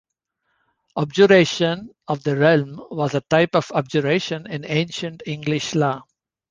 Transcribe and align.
Abjuration 0.97 1.91
of 2.07 2.23
the 2.23 2.35
realm 2.35 2.81
was 2.89 3.13
a 3.13 3.21
type 3.21 3.55
of 3.55 3.71
abjuration 3.75 4.47
in 4.47 4.65
ancient 4.65 5.21
English 5.27 5.75
law. 5.75 6.01